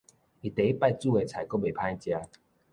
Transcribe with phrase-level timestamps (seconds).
[0.41, 2.27] 伊第一擺煮的菜閣袂歹食